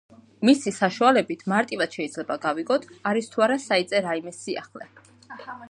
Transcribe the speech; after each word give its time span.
მისი 0.47 0.71
საშუალებით 0.77 1.43
მარტივად 1.53 1.97
შეიძლება 1.99 2.39
გავიგოთ 2.47 2.89
არის 3.11 3.31
თუ 3.35 3.47
არა 3.49 3.61
საიტზე 3.67 4.03
რაიმე 4.09 4.35
სიახლე. 4.39 4.91